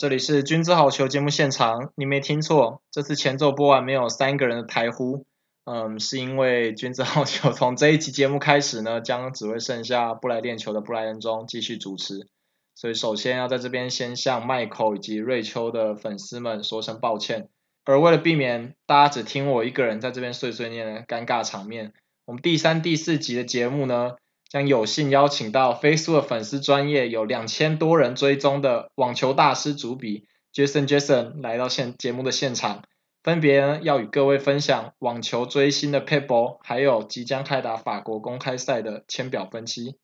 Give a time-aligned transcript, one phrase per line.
[0.00, 5.26] 这里是君子好球节目现场，你没听错，这次前奏播完没有三个人的台呼，
[5.66, 12.26] 嗯，是因为君子好球 从这一期节目开始呢，将只会剩下不来练球的布莱恩中继续主持，
[12.74, 17.50] 所以首先要在这边先向麦口以及瑞秋的粉丝们说声抱歉，
[17.84, 21.92] 而为了避免大家只听我一个人在这边碎碎念的尴尬场面，
[22.24, 24.12] 我们第三、第四集的节目呢，
[24.50, 32.82] 将有幸邀请到 Facebook 的粉丝专业有两千多人追踪的网球大师主笔 Jason Jason 来到现节目的现场，
[33.22, 40.00] 分别要与各位分享网球追星的 Pebble，，还有即将开打法国公开赛的签表分析。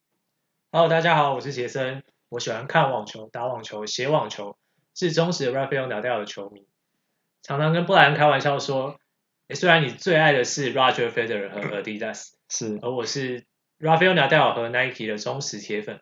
[0.70, 4.56] Hello，大家好，我是杰森，我喜欢看网球、打网球、写网球，
[4.94, 6.68] 是忠实的 Rafael Nadal 的球迷，
[7.42, 9.00] 常常跟布莱恩开玩笑说，
[9.48, 13.44] 诶，虽然你最爱的是 Roger Federer 和 Adidas，是，而我是。
[13.78, 16.00] Rafael Nadal 和 Nike 的忠实铁粉，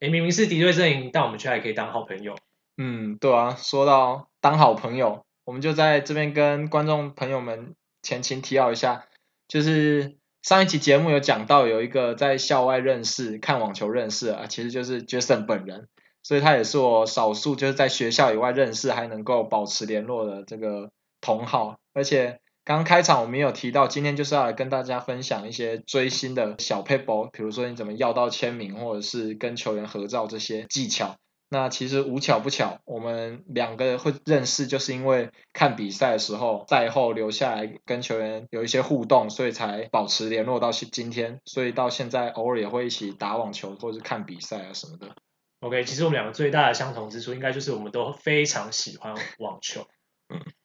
[0.00, 2.36] 诶，明明是敌对阵营，但我们却还可以当好朋友。
[2.76, 9.06] 嗯，对啊，说到当好朋友，我们就在这边跟观众朋友们前情提要一下，
[9.48, 15.88] 就是上一期节目有讲到有一个在校外认识看网球认识啊，其实就是 Jason 本人，
[16.22, 20.90] 所以他也是我少数就是在学校以外认识还能够保持联络的这个
[21.22, 22.40] 同好，而且。
[22.66, 31.14] 刚开场我们有提到，今天就是要来跟大家分享一些追星的小 paper，，比如说你怎么要到签名，或者是跟球员合照这些技巧。
[31.48, 41.38] 那其实无巧不巧，我们两个会认识，就是因为看比赛的时候，赛后留下来跟球员有一些互动，所以才保持联络到今天。
[41.44, 45.14] 所以到现在偶尔也会一起打网球，或者是看比赛啊什么的。
[45.60, 49.86] OK，其实我们两个最大的相同之处，应该就是我们都非常喜欢网球。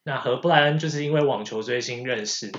[0.04, 2.52] 那和布莱恩就是因为网球追星认识。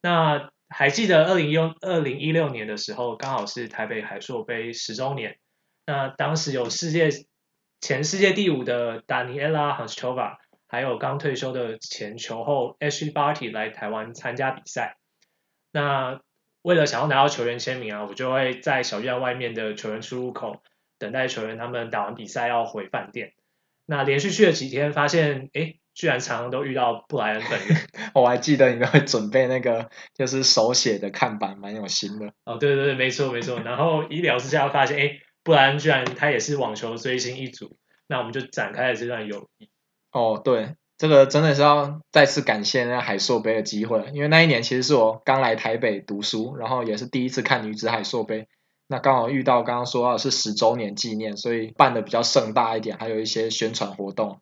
[0.00, 5.38] 那还记得二零一二零一六年的时候，刚好是台北海硕杯十周年。
[5.86, 7.08] 那当时有世界
[7.80, 10.38] 前世界第五的达尼埃拉·杭斯科娃，
[10.68, 14.98] 还有刚退休的前球后 Ashley Barty 来台湾参加比赛。
[15.72, 16.20] 那
[16.62, 20.62] 为了想要拿到球员签名啊，我就会在小院外面的球员出入口
[20.98, 23.32] 等待球员他们打完比赛要回饭店。
[23.84, 25.74] 那连续去了几天，发现哎。
[25.98, 27.76] 诶居然常常都遇到布莱恩本人，
[28.14, 32.32] 我还记得你们会准备那个就是手写的看板，蛮有心的。
[32.44, 33.58] 哦，对对对，没错没错。
[33.60, 37.76] 然后一聊之下发现，哎，布莱恩居然他也是网球追星一族，
[38.06, 39.68] 那我们就展开了这段友谊。
[40.12, 48.46] 哦，对，这个真的是要再次感谢那海硕杯的机会，因为那一年其实是我刚来台北读书，然后也是第一次看女子海硕杯，
[48.86, 54.40] 那刚好遇到刚刚说到的是十周年纪念，所以办的比较盛大一点，还有一些宣传活动。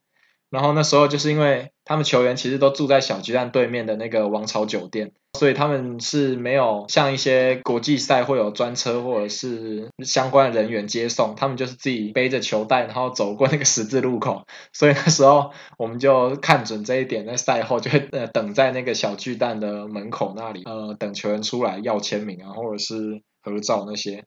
[0.50, 14.46] 然后那时候就是因为他们球员其实都住在小巨蛋对面的那个王朝酒店，所以他们是没有像一些国际赛会有专车或者是相关的人员接送，他们就是自己背着球袋，然后走过那个十字路口。
[14.72, 24.24] 所以那时候我们就看准这一点，在赛后就会呃等在那个小巨蛋的门口那里，呃等球员出来要签名啊，或者是合照那些。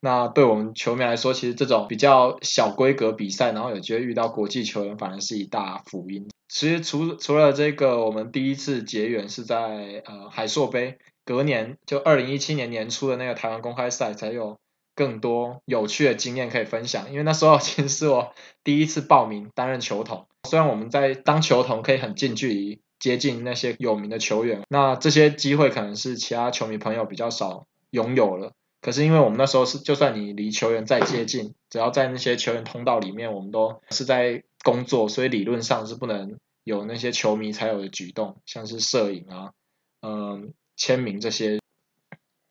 [0.00, 6.28] 那对我们球迷来说，其实这种比较小规格比赛，然后有机会遇到国际球员，反而是一大福音。
[6.48, 14.58] 其实除除了这个，我们第一次结缘是在呃海硕杯，隔年就二零一七年年初的那个台湾公开赛，才有
[14.96, 17.10] 更多有趣的经验可以分享。
[17.10, 18.32] 因为那时候 其实是我
[18.64, 28.52] 第一次报名担任球童，虽然我们在当球童可以很近距离接近那些有名的球员，那这些机会可能是其他球迷朋友比较少拥有了。
[28.80, 39.52] 可是因为我们那时候是，就算你离球员再接近，只要在那些球员通道里面，我们都是在工作，所以理论上是不能有那些球迷才有的举动，像是摄影啊、
[40.00, 41.60] 嗯、签名这些。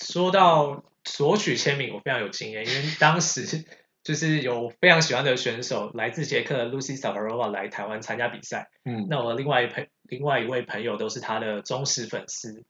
[0.05, 3.65] 说到索取签名，我非常有经验，因为当时
[4.03, 12.63] 就是有非常喜欢的选手，来自捷克的 Lucy Safarova 来台湾参加比赛，嗯，那我的另外一朋另外一位朋友都是他的忠实粉丝。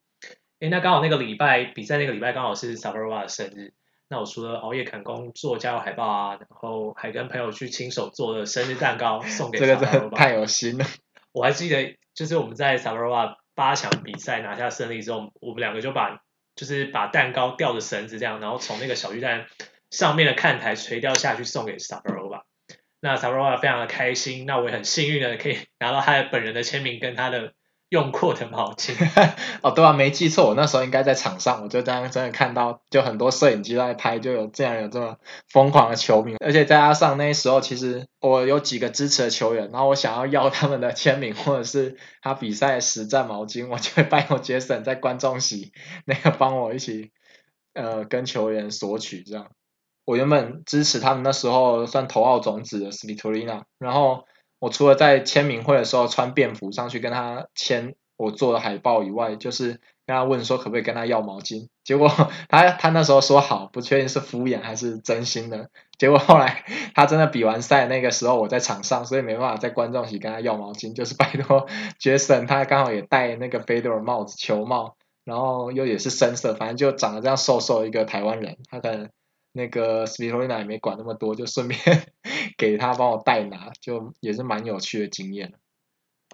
[0.60, 3.74] 哎，那刚好那个礼拜比赛那个礼拜刚好是 Safarova 的生日，
[4.10, 9.62] 那我除了熬夜赶工做加油海报啊，然后还跟朋友去亲手做了生日蛋糕送给 Safarova。
[9.62, 10.86] 这个真的太有心了。
[11.32, 16.20] 我还记得，就是我们在 Safarova 八强比赛拿下胜利之后，我们两个就把
[16.58, 19.46] 就是把蛋糕吊着绳子这样，然后从那个小巨蛋
[19.92, 22.42] 上面的看台垂吊下去送给 Safarova。
[23.00, 27.54] 那 Safarova 非常的开心，那我也很幸运的可以拿到他的本人的签名跟他的。
[27.90, 28.94] 用过的毛巾
[29.64, 45.72] 哦，对啊，没记错，我那时候应该在场上，我就这样真的看到，就很多摄影机在拍，就有这样有这么疯狂的球迷，而且再加上那时候其实我有几个支持的球员，然后我想要要他们的签名或者是他比赛实战毛巾， 我就会拜托杰森在观众席
[46.06, 47.10] 那个帮我一起
[47.74, 49.48] 呃跟球员索取这样。
[50.06, 54.26] 我原本支持他们那时候算头号种子的斯维托利娜，然后。
[54.60, 62.12] 我除了在签名会的时候穿便服上去跟他签我做的海报以外，就是跟他问说可不可以跟他要毛巾，结果
[62.50, 65.70] 他他那时候说好，不确定是敷衍还是真心的。
[65.98, 71.68] 结果后来 他真的比完赛那个时候我在场上，所以没办法在观众席跟他要毛巾，就是拜托
[72.02, 79.10] Jason，他刚好也戴那个 Fedor 帽子球帽，然后又也是深色，反正就长得这样瘦瘦一个台湾人，他可能。
[79.52, 81.80] 那个 Svitolina 也没管那么多，就顺便
[82.60, 85.54] 给他帮我代拿，就也是蛮有趣的经验。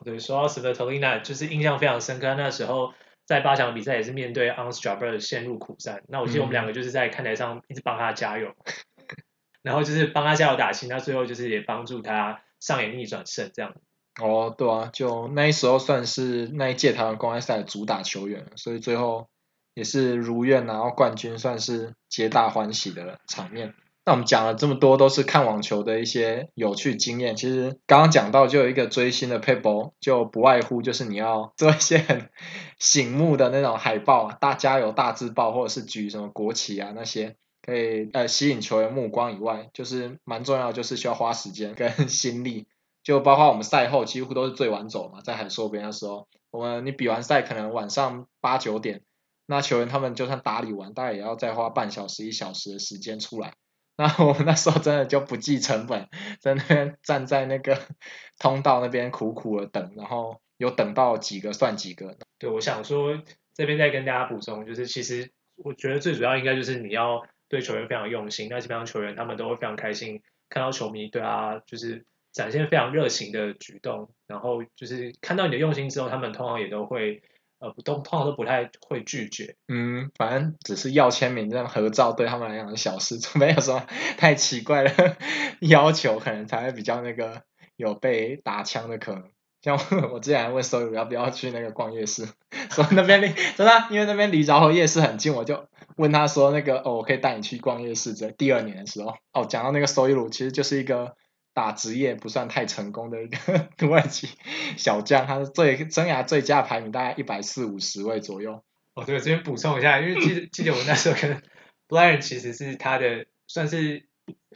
[0.04, 2.34] 对，说到 Svitolina，就是印象非常深刻。
[2.34, 2.94] 那时候
[3.26, 9.06] 在八强比赛也是面对 o n s t r a b e r 陷入苦战，那我记得我们两个就是在看台上一直帮他加油，嗯、
[9.64, 13.74] 然后就是帮他加油打气，那最后就是也帮助他上演逆转胜这样。
[14.22, 19.30] 哦，对啊，就那时候算是那一届台湾公开赛的主打球员，所以最后。
[19.76, 23.74] 也是如愿拿到冠军，算是皆大欢喜的场面。
[24.06, 27.36] 那我们讲了这么多，都是看网球的一些有趣经验。
[27.36, 32.30] 其实刚刚讲到，就有一个追星的 people，，就不外乎就是你要做一些很
[32.78, 42.68] 醒目的那种海报，大加油大字报，或者是举什么国旗啊那些，可以呃吸引球员目光以外，就是蛮重要，就是需要花时间跟 心力。
[43.04, 49.02] 就包括我们赛后几乎都是最晚走嘛，在海硕杯的时候，我们你比完赛可能晚上八九点。
[49.48, 53.54] 那球员他们就算打理完，大概也要再花半小时一小时的时间出来。
[53.98, 56.10] 那我们那时候真的就不计成本，
[56.40, 57.80] 在那边站在那个
[58.40, 62.18] 通道那边苦苦的等，然后有等到几个算几个。
[62.38, 63.22] 对，我想说
[63.54, 68.48] 这边再跟大家补充，就是其实我觉得最主要应该就是你要对球员非常用心。
[68.50, 77.24] 那基本上球员他们都会非常开心看到球迷对他就是展现非常热情的举动，然后就是看到你的用心之后，他们通常也都会。
[77.66, 79.56] 呃，不通通常都不太会拒绝。
[79.68, 83.84] 嗯，反正只是要签名这样合照，对他们来讲是小事， 没有什么
[84.20, 85.18] 太奇怪的
[85.62, 87.42] 要求，可能才会比较那个
[87.76, 89.24] 有被打枪的可能。
[89.64, 89.80] 像
[90.14, 92.28] 我之前还问收友要不要去那个逛夜市，
[92.70, 98.14] 说那边离真的，因为那边离饶河夜市很近，我就问他说那个哦，我可以带你去逛夜市。
[98.14, 101.16] 在第二年的时候，哦，讲到那个收一鲁，其实就是一个。
[101.56, 104.28] 打职业不算太成功的一个 土耳其
[104.76, 108.62] 小将，他是最生涯最佳排名大概一百四五十位左右。
[108.94, 111.42] 哦，对，这边补充一下，因为记得 记得我那时候跟
[111.88, 114.06] Blair 其实是他的算是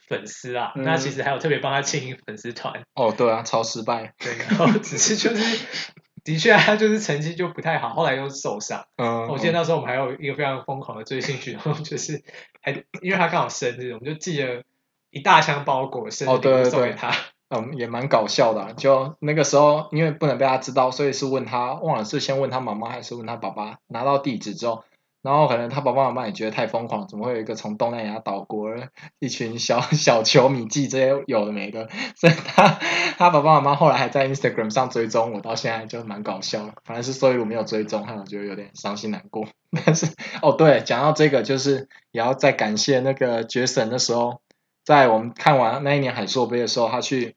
[0.09, 2.83] 粉丝啊，嗯、那其实还有特别帮他经营粉丝团。
[2.95, 4.13] 哦，对啊，超失败。
[4.19, 5.65] 对，然后只是就是
[6.25, 8.85] 的确他就是成绩就不太好，后来又受伤。
[8.97, 9.29] 嗯。
[9.29, 12.21] 我记得那时候我们还有一个非常疯狂的追星举动，就是
[12.61, 14.65] 还因为他刚好生日，我们就记得。
[15.11, 17.11] 一大箱包裹，生日礼物送给他。
[17.50, 18.73] 嗯，也蛮搞笑的啊。
[18.77, 23.79] 就那个时候，因为不能被他知道，所以是问他，忘了是先问他妈妈还是问他爸爸。
[23.88, 24.83] 拿到地址之后，
[25.23, 28.69] 然后可能他爸爸妈妈也觉得太疯狂，怎么会有一个从东南亚岛国
[29.17, 31.89] 一群小 小球迷寄这些有的没的？
[32.15, 32.77] 所以他
[33.17, 36.69] 他爸爸妈妈后来还在 Instagram 上追踪我，到现在就蛮搞笑。
[36.85, 39.47] 反正是所以我没有追踪，让我觉得有点伤心难过。
[39.83, 40.06] 但是
[40.44, 44.41] 哦，对，讲到这个，就是也要再感谢那个 Jason 的时候。
[44.83, 47.35] 在我们看完那一年海硕杯的时候，他去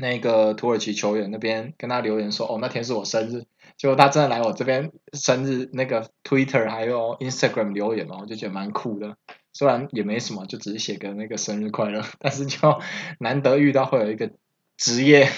[0.00, 3.44] 那个土耳其球员那边跟他留言说：“哦，那天是我生日。”
[3.76, 9.16] 结果他真的来我这边生日那个 Twitter 还有 Instagram 留言嘛，我就觉得蛮酷的。
[9.52, 12.80] 虽然也没什么，就只是写个那个生日快乐，但是就
[13.18, 14.30] 难得遇到会有一个
[14.76, 15.28] 职业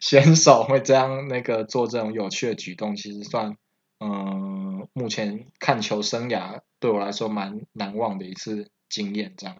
[0.00, 3.56] 选手会这样那个做这种有趣的举动，其实算
[4.00, 9.56] 嗯，目前看球生涯对我来说蛮难忘的一次经验，这样。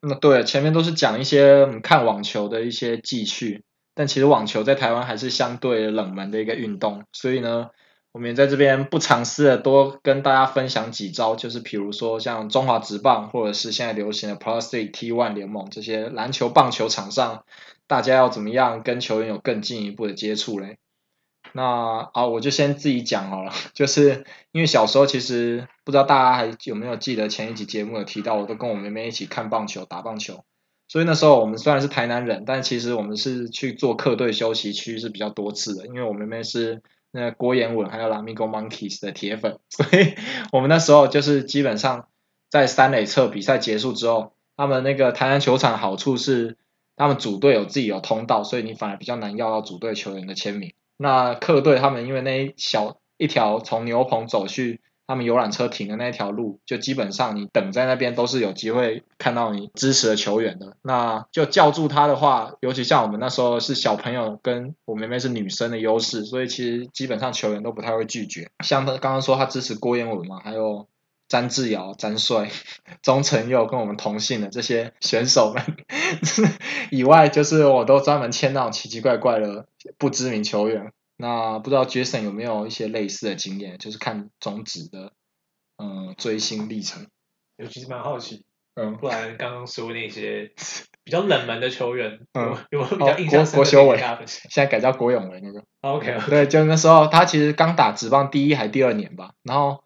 [0.00, 7.70] 那对，前面都是讲一些看网球的一些记叙，但其实网球在台湾还是相对冷门的一个运动，所以呢，
[8.12, 17.44] 我们也在这边不尝试的多跟大家分享几招，就是比如说像中华职棒或者是现在流行的 Plus League T1 联盟这些篮球棒球场上，
[17.86, 20.78] 大家要怎么样跟球员有更进一步的接触嘞？
[21.52, 30.44] 那啊，我就先自己讲好了， 就是因为小时候其实不知道大家还有没有记得前一集节目有提到，我都跟我妹妹一起看棒球、打棒球，
[30.88, 40.14] 所以那时候我们虽然是台南人，但其实我们是去做客队休息区是比较多次的，因为我妹妹是那个郭婕文还有 Lamigo Monkeys 的铁粉， 所以
[40.52, 42.06] 我们那时候就是基本上
[42.48, 46.56] 在三垒侧比赛结束之后，他们那个台南球场好处是
[46.96, 50.72] 他们组队有自己有通道，所以你反而比较难要到组队球员的签名。
[51.02, 60.76] 那客队他们因为那一小一条从牛棚走去他们游览车停的那一条路，就基本上你等在那边都是有机会看到你支持的球员的。
[60.82, 68.50] 那就叫住他的话，尤其像我们那时候是小朋友，跟我妹妹是女生的优势，所以其实基本上球员都不太会拒绝。
[68.62, 70.86] 像他刚刚说他支持郭彦文嘛，还有
[71.30, 72.50] 詹志尧、詹帅、
[73.02, 75.64] 钟成佑跟我们同姓的这些选手们
[76.90, 80.92] 以外，就是我都专门签那种奇奇怪怪的不知名球员。
[81.16, 85.12] 那不知道 Jason 有没有一些类似的经验，就是看中职的
[85.78, 87.06] 嗯追星历程？
[87.56, 88.44] 尤其是蛮好奇，
[88.74, 90.50] 嗯，不然刚刚说那些
[91.04, 94.26] 比较冷门的球员，嗯，有没有比较印象深刻的？
[94.26, 95.62] 现在改叫郭永维那个。
[95.82, 99.84] OK，对，就那时候他其实刚打职棒第一还第二年吧，然后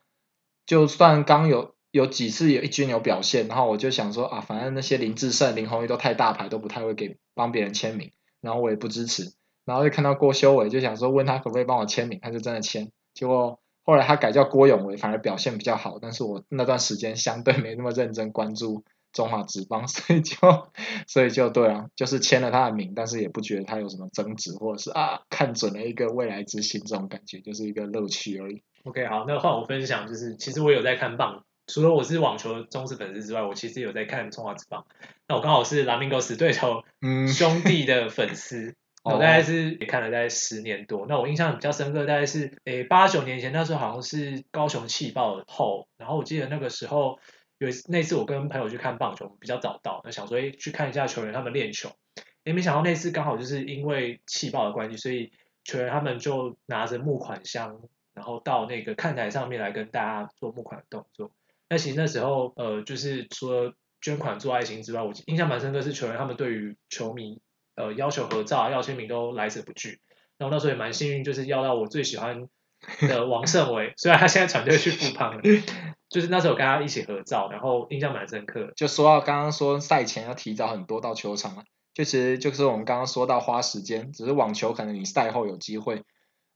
[0.66, 9.34] 就算刚有有几次有一军有表现，然后我就想说啊，反正那些林志胜、林鸿玉都太大牌，都不太会给帮别人签名，然后我也不支持。
[9.64, 12.90] 然后就看到郭修伟，就想说问他可不可以帮我签名，他就真的签。
[13.14, 15.98] 结果后来他改叫郭永维，反而表现比较好。
[16.00, 20.36] 但是我那段时间相对没那么认真关注中华职棒， 所以就
[21.06, 28.62] 所以就对啊，就是签了他的名，但是也不觉得他有什么增值，或者是啊看准了一个未来之星这种感觉，就是一个乐趣而已。
[28.82, 34.84] OK，好，那换我分享，就是其实我有在看棒，除了我是网球忠实粉丝之外，我其实有在看中华职棒。
[35.28, 36.82] 那我刚好是拉米戈斯对头
[37.32, 38.58] 兄弟的粉丝。
[38.66, 47.18] 嗯 我大概是也看了大概十年多，那我印象比较深刻，大概是诶八九年前那时候好像是高雄气爆后，然后我记得那个时候
[47.64, 51.90] 有那次我跟朋友去看棒球，比较早到，那想说诶去看一下球员他们练球，
[52.44, 55.32] 也没想到那次刚好就是因为气爆的关系，所以
[55.64, 57.80] 球员他们就拿着募款箱，
[58.12, 61.32] 然后到那个看台上面来跟大家做募款的动作。
[61.68, 67.40] 那其实那时候呃就是除了捐款做爱心之外，我印象蛮深刻是球员他们对于球迷。
[67.76, 70.00] 呃，要求合照、要签名都来者不拒。
[70.38, 72.48] 然后那时候也蛮幸运，就是要到我最喜欢
[73.00, 75.42] 的王胜伟，虽然他现在转队去复 胖了，
[76.08, 78.72] 就是那时候跟他一起合照，然后印象蛮深刻。
[78.76, 86.02] 就说到刚刚说赛前要提早很多到球场了，就其实就是我们刚刚说到花时间，只是网球可能你赛后有机会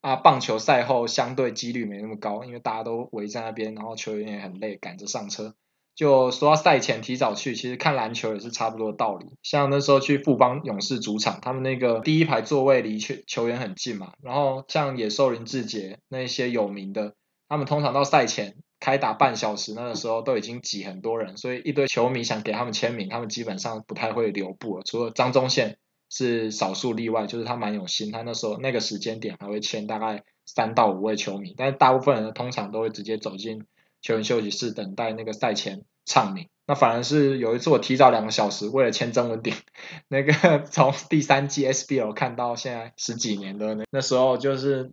[0.01, 5.55] 啊，棒球赛后相对几率没那么高，因为大家都围在那边，然后球员也很累，赶着上车。
[5.99, 9.27] 就说到赛前提早去，其实看篮球也是差不多的道理。
[9.43, 14.13] 像那时候去富邦勇士主场，他们那个第一排座位离球球员很近嘛。
[14.23, 17.15] 然后像野兽林志杰那些有名的，
[17.49, 24.85] 他们通常到赛前开打半小时，那个时候都已经挤很多人，所以一堆球迷想给他们签名，他们基本上不太会留步了。
[24.85, 25.79] 除了张忠宪
[26.09, 33.65] 是少数例外，就是他蛮有心，他那时候那个时间点还会签大概三到五位球迷，但是大部分人通常都会直接走进。
[34.03, 39.55] 球员休息室等待那个赛前唱名，那反而是有一次我提早两个小时，为了签曾文鼎，
[40.09, 44.93] 那个 从第三季 SBL 看到现在十几年的那那时候就是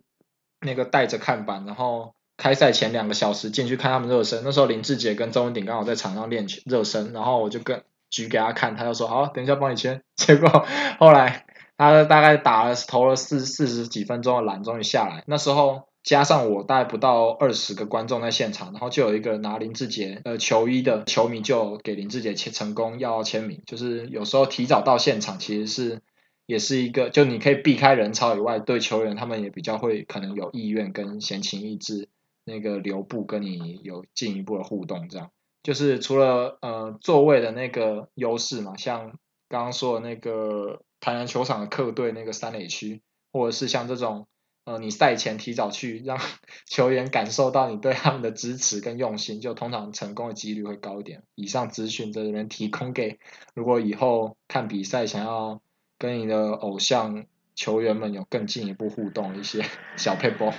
[0.60, 10.66] 那个带着看板，然后开赛前两个小时进去看他们热身，那时候林志杰跟曾文鼎刚好在场上练热身，然后我就跟举给他看，他就说好，等一下帮你签， 结果
[10.98, 11.46] 后来
[11.78, 15.88] 他大概打了投了四四十几分钟的篮，终于下来，那时候。
[16.06, 26.00] 加上我带不到二十个观众在现场，然后就有一个拿林志杰呃球衣的球迷就给林志杰签成功要签名，就是有时候提早到现场其实是
[26.46, 32.08] 也是一个，就你可以避开人潮以外，对球员他们也比较会可能有意愿跟闲情逸致
[32.44, 35.32] 那个留步跟你有进一步的互动，这样
[35.64, 44.28] 就是除了呃座位的那个优势嘛，像刚刚说的那个台南球场的客队那个三垒区，或者是像这种。
[44.66, 46.18] 呃，你赛前提早去，让
[46.66, 51.22] 球员感受到你对他们的支持跟用心，就通常成功的几率会高一点。
[51.36, 53.20] 以上资讯在这边提供给，
[53.54, 55.62] 如果以后看比赛想要
[55.98, 59.64] 跟你的偶像球员们有更进一步互动的一些
[59.96, 60.52] 小撇步。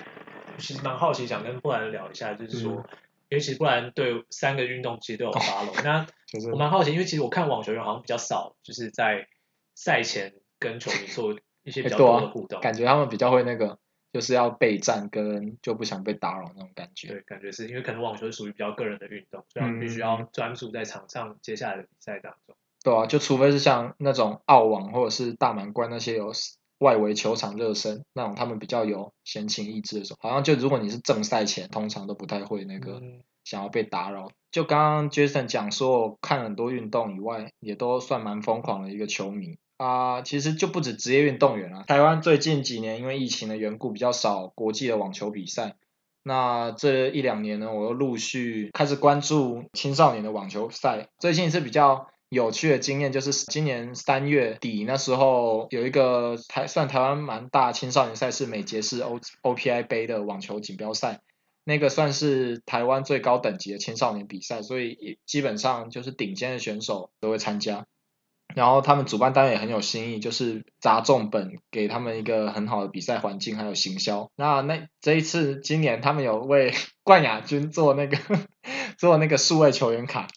[0.58, 2.86] 其实蛮好奇，想跟布兰聊一下，就是说，嗯、
[3.28, 5.84] 因为其实布兰对三个运动其实都有 follow。
[5.84, 6.08] 那
[6.54, 9.28] 我蛮好奇，因为其实我看网球员好像比较少，就是在
[9.76, 11.36] 赛前跟球迷做
[11.66, 13.78] 一些比较多的互动，欸啊、感觉他们比较会那个。
[14.14, 17.08] 就是要备战跟就不想被打扰那种感觉。
[17.10, 22.56] 对，感觉是因为可能网球是属于比较个人的运动，所以他们必须要专注在场上接下来的比赛当中。
[22.84, 26.32] 对啊，就除非是像那种澳网或者是大满贯那些有
[26.80, 33.02] 外围球场热身那种，他们比较有闲情逸致的时候，好像就如果你是正赛前，通常都不太会那个
[33.44, 34.28] 想要被打扰。
[34.28, 39.58] 嗯、就刚刚 Jason 讲说，看很多运动以外，也都算蛮疯狂的一个球迷。
[39.78, 41.84] 啊、其实就不止职业运动员啊。
[41.88, 45.76] 台湾最近几年因为疫情的缘故，比较少国际的网球比赛。
[46.24, 51.08] 那这一两年呢，我又陆续开始关注青少年的网球赛。
[51.20, 61.22] 最近一次比较有趣的经验，就是今年三月底那时候，有一个台算台湾蛮大青少年赛事——美捷士 O OPI 杯的网球锦标赛。
[61.64, 67.86] 那个算是台湾最高等级的青少年比赛，所以基本上就是顶尖的选手都会参加。
[68.56, 74.32] 然后他们主办单位也很有心意，就是砸重本给他们一个很好的比赛环境，还有行销。
[74.36, 76.74] 那那这一次今年他们有为
[77.04, 78.18] 冠亚军做那个
[78.98, 80.28] 做那个数位球员卡，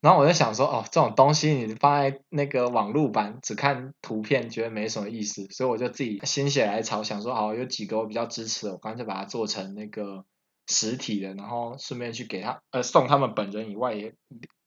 [0.00, 10.24] 然后我在想说，哦，这种东西你放在那个网络版，只看图片觉得没什么意思，所以我就自己心血来潮想说，好，有几个我比较支持的，我干脆把它做成那个
[10.66, 14.14] 实体的，然后顺便去给他呃送他们本人以外也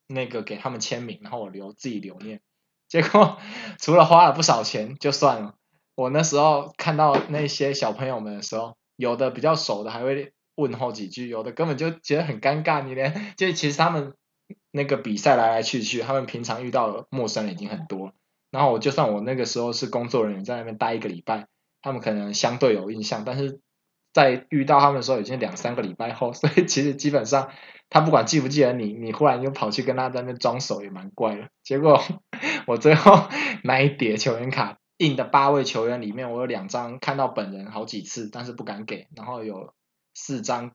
[0.08, 2.42] 那个给他们签名，然后我留自己留念。
[2.90, 3.38] 结果
[3.78, 5.54] 除了花了不少钱就算了，
[5.96, 12.84] 我那时候看到那些小朋友们的时候，有的比较熟的还会问候几句，有的根本就觉得很尴尬。
[12.84, 14.14] 你连就其实他们
[14.72, 18.12] 那个比赛来来去去，他们平常遇到陌生人已经很多。
[18.50, 21.48] 然后我就算我那个时候是工作人员，在那边待一个礼拜，
[21.84, 23.60] 他们可能相对有印象，但是
[24.14, 27.52] 在遇到他们的时候已经两三个礼拜后， 所以其实基本上。
[27.92, 31.50] 他不管记不记得你，你忽然又跑去跟他在那装熟，也蛮怪的。
[31.64, 32.00] 结果
[32.68, 33.28] 我最后
[33.64, 39.74] 那一叠球员卡印的八位球员里面，我有两张看到本人好几次，但是不敢给，然后有
[40.14, 40.72] 四张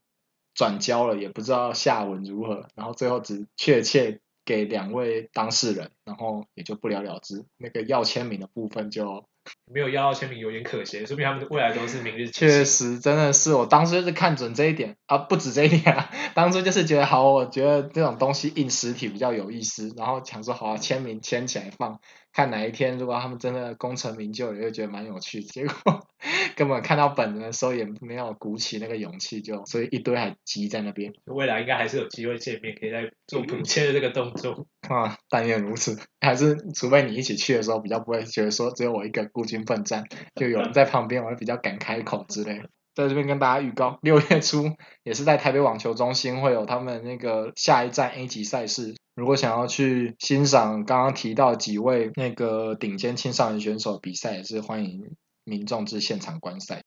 [0.55, 7.47] 转交了，也不知道下文如何，然后最后只确切给两位当事人，然后也就不了了之。
[7.59, 9.25] 那个要签名的部分就。
[9.73, 12.29] 没有要到签名有点可惜，说明他们的未来都是明日。
[12.31, 22.01] 确实，真的是我当时就是看准这一点啊，不止这一点啊， 当初就是觉得好，我觉得这种东西印实体比较有意思，然后想说好啊，签名签起来放。
[22.35, 25.41] 看哪一天，如果他们真的功成名就，也会觉得蛮有趣。
[25.41, 25.75] 结果
[26.57, 31.13] 根本看到本人的时候，也没有鼓起那个勇气，就所以一堆还积在那边。
[31.27, 34.67] 未来应该还是有机会见面，可以再做补签的这个动作。
[34.91, 35.97] 啊，但愿如此。
[36.21, 42.69] 还是除非你一起去的时候，比较不会觉得说只有我一个孤军奋战，就有人在旁边，我会比较敢开口之类的。
[42.95, 44.73] 在这边跟大家预告，六月初
[45.03, 48.95] 也是在台北网球中心会有他们那个下一站 A 级赛事。
[49.15, 56.83] 如果想要去欣赏刚刚提到几位那个顶尖青少年选手比赛，也是欢迎民众至现场观赛。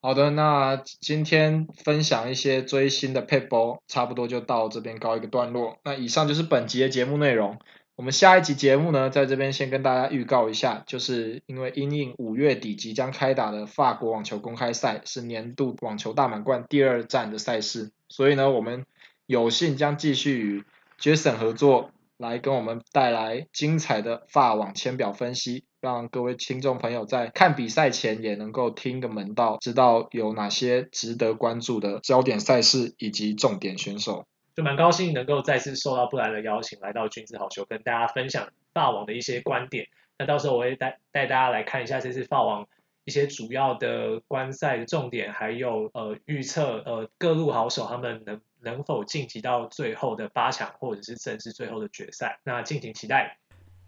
[0.00, 5.78] 好的，那今天分享一些最新的撇步，差不多就到这边告一个段落。
[5.84, 7.58] 那以上就是本集的节目内容。
[7.96, 18.84] 我们下一集节目呢，在这边先跟大家预告一下，就是因为因应五月底即将开打的法国网球公开赛是年度网球大满贯第二站的赛事，所以呢，我们
[19.26, 20.64] 有幸将继续与
[20.98, 34.26] Jason 合作，来跟我们带来精彩的法网签表分析，让各位听众朋友在看比赛前也能够听个门道，知道有哪些值得关注的焦点赛事以及重点选手。
[34.54, 39.88] 就蛮高兴能够再次受到布兰的邀请，来到君子好球，跟大家分享法网的一些观点。
[40.18, 42.66] 那到时候我会带带大家来看一下这次法网
[43.04, 48.40] 一些主要的观赛的重点，还有呃预测呃各路好手他们能。
[48.64, 52.40] 能否晋级到最后的八强，或者是甚至最后的决赛？
[52.44, 53.36] 那敬请期待。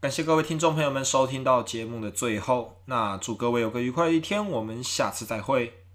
[0.02, 5.85] 感谢各位听众朋友们收听到节目的最后，那祝各位有个愉快的一天，我们下次再会。